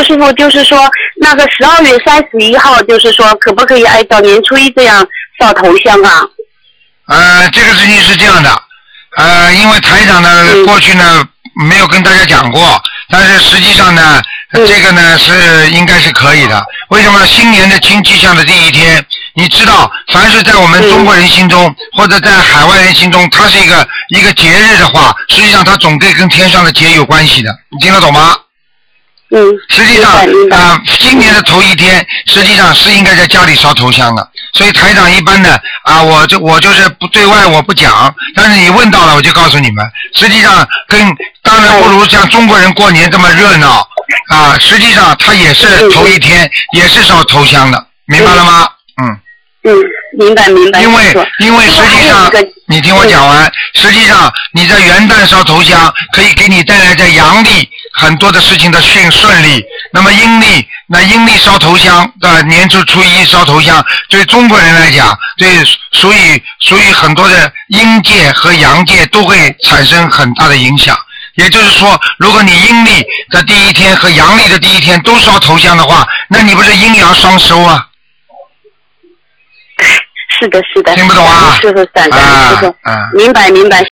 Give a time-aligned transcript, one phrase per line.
[0.00, 5.06] 周师傅就是说，那个十二月三十一号，就是说可不可以按照年初一这样
[5.38, 6.22] 烧头香啊？
[7.06, 8.50] 呃，这个事情是这样的，
[9.18, 11.22] 呃，因为台长呢、嗯过去呢
[11.66, 16.64] 没有跟大家讲过，但是实际上呢，嗯这个呢是应该是可以的。
[16.88, 19.04] 为什么新年的新气象的第一天，
[19.34, 28.34] 你知道，凡是在我们嗯中国人心中、或者在海外人心中，它是一个一个节日的话，实际上它总归跟天上的节有关系的，你听得懂吗？
[29.32, 30.10] 嗯，实际上
[30.50, 34.28] 啊、今年的头一天，实际上是应该在家里烧头香的。
[34.52, 41.00] 所以台长一般的，啊，我就我就是不对外我不讲，但是你问到了，我就告诉你们，实际上跟
[41.42, 43.86] 当然不如像中国人过年这么热闹
[44.30, 48.68] 啊，实际上他也是头一天，也是烧头香的，明白了吗？
[49.00, 49.16] 嗯。
[49.62, 49.76] 嗯，
[50.18, 50.80] 明白明白。
[50.80, 51.04] 因为
[51.40, 52.32] 因为实际上
[52.66, 57.68] 你听我讲完，实际上你在元旦烧头香，可以给你带来在阳历
[58.00, 59.62] 很多的事情的顺顺利。
[59.92, 65.48] 那么阴历，那阴历烧头香，呃，年初初一烧头香，对中国人来讲，对
[65.92, 70.96] 所以所以很多的阴界和阳界都会产生很大的影响。
[71.34, 77.86] 也就是说，如果你阴历的第一天和阳历的第一天都烧头香的话，那你不是阴阳双收啊？
[80.38, 80.94] 是的，是的。
[80.94, 83.84] 听不懂啊师傅，感恩啊师傅啊，明白明白。